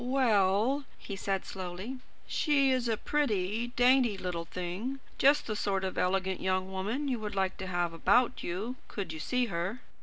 [0.03, 5.95] "Well," he said slowly, "she is a pretty, dainty little thing; just the sort of
[5.95, 9.79] elegant young woman you would like to have about you, could you see her."